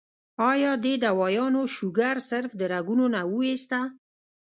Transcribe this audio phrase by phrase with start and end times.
[0.51, 3.81] ايا دې دوايانو شوګر صرف د رګونو نه اوويستۀ